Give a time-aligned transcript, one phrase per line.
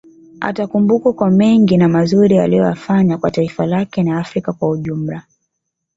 [0.39, 5.23] Atakumbukwa kwa mengi na mazuri aliyoyafanya kwa taifa lake na Afrika kwa ujumla